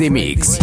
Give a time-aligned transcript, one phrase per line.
[0.00, 0.59] de Mix.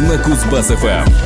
[0.00, 1.25] На Кузбасс-ФМ.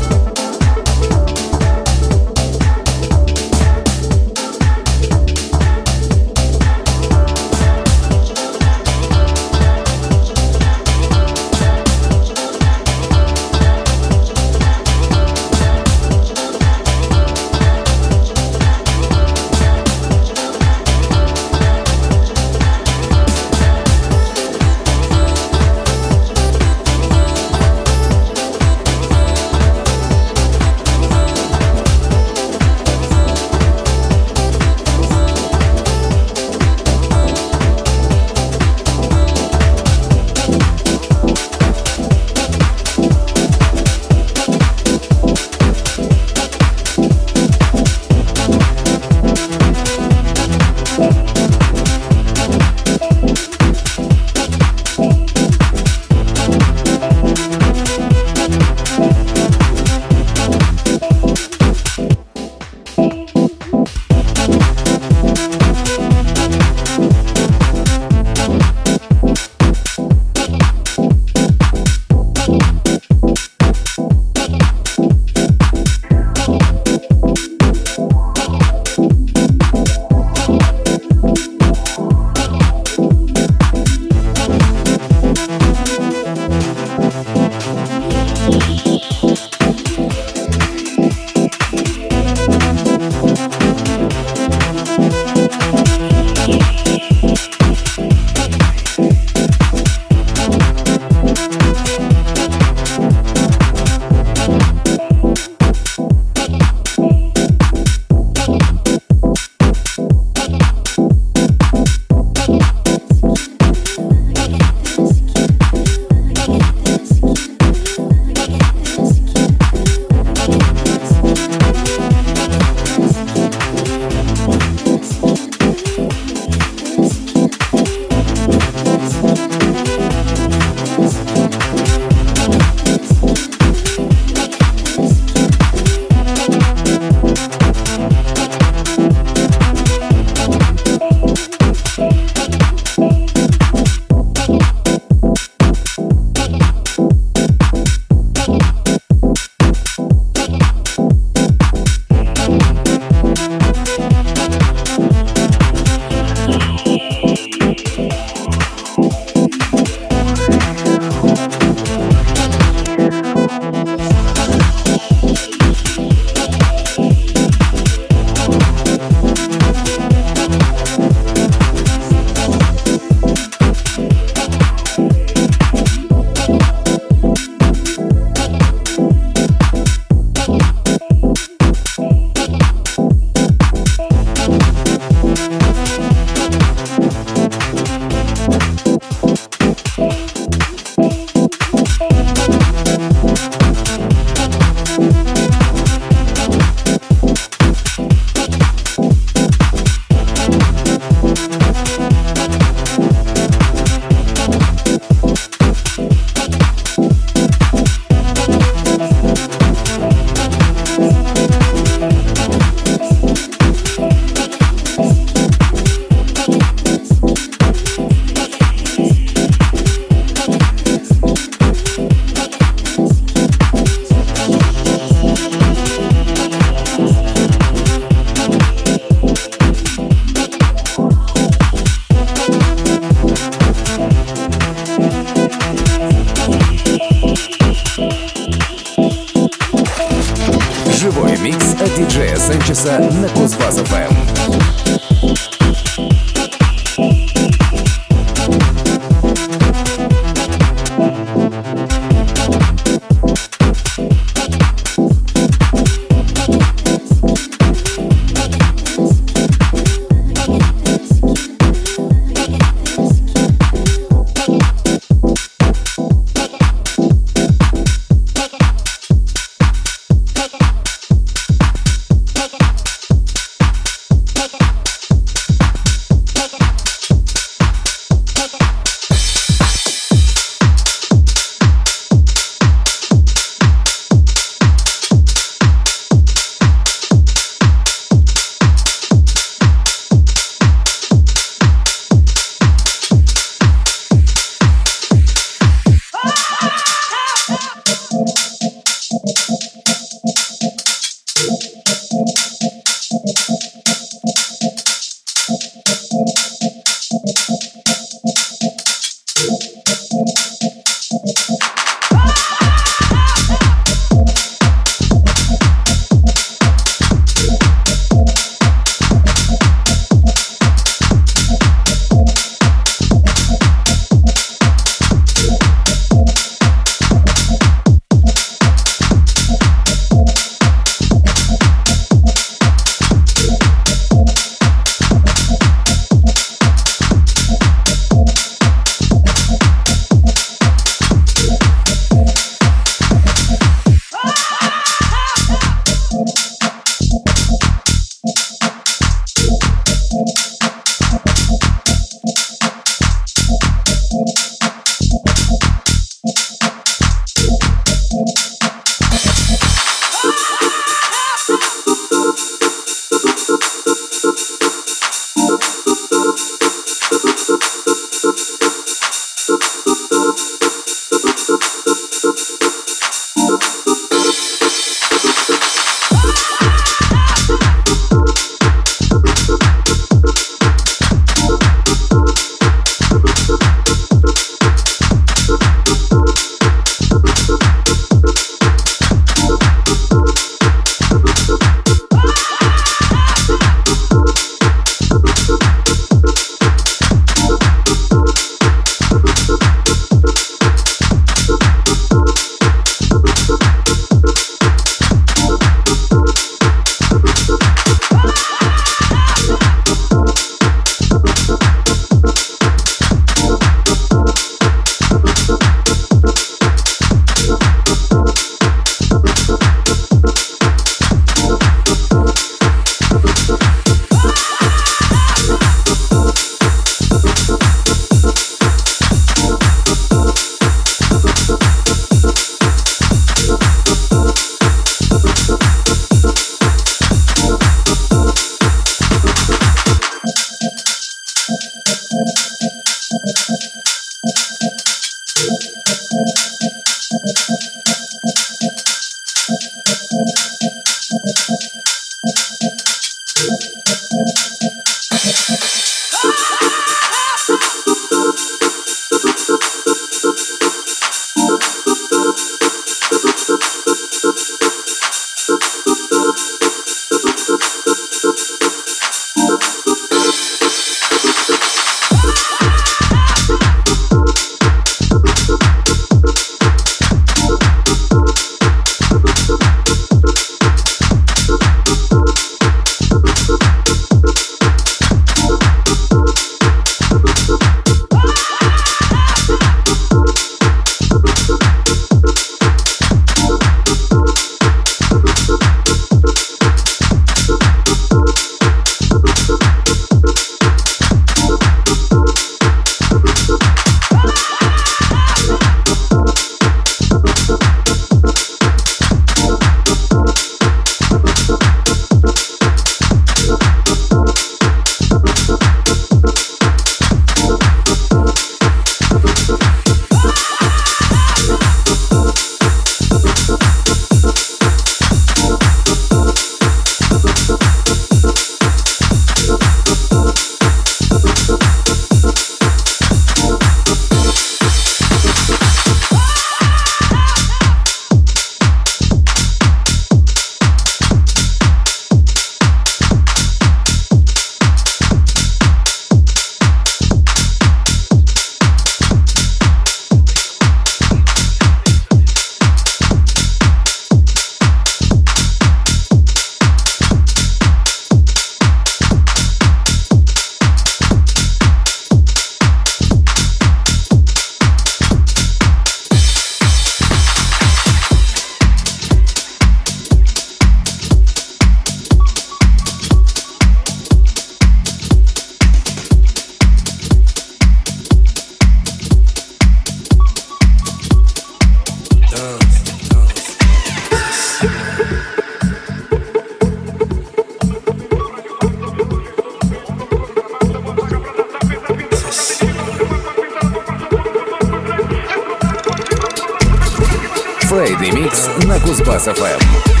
[598.01, 600.00] «Медный микс» на Кузбасс-ФМ.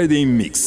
[0.00, 0.59] Friday Mix.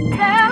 [0.00, 0.51] Bye.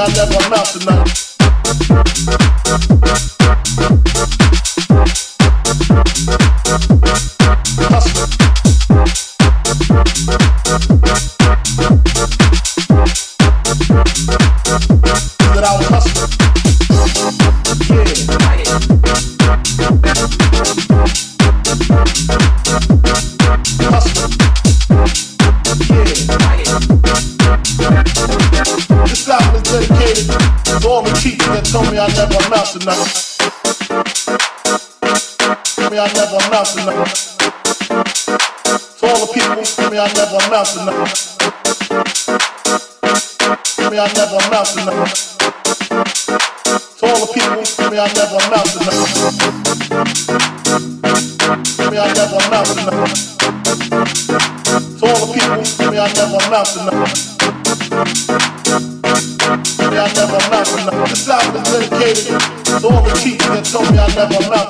[0.00, 1.19] I never amount to nothing.
[32.80, 33.12] To nothing.
[35.90, 36.84] Me, I never to nothing.
[38.98, 39.56] To all the people,
[39.90, 40.80] me, I never amount to.
[43.90, 44.86] Me, I never to nothing.
[46.98, 47.56] To all the people,
[47.90, 48.80] me, I never amount to.
[51.90, 52.84] Me, I never to nothing.
[54.98, 56.89] To all the people, me, I never amount to
[63.70, 64.69] told me I never amount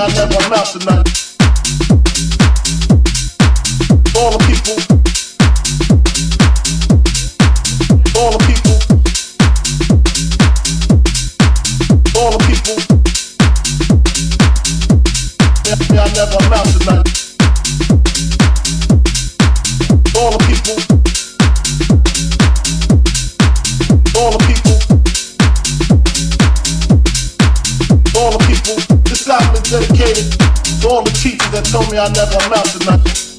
[0.00, 1.12] I never amount to nothing.
[4.16, 4.79] All the people,
[32.00, 33.29] I never amount to nothing.